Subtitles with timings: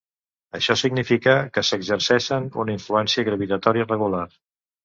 [0.59, 4.27] Això significa que s'exerceixen una influència gravitatòria regular.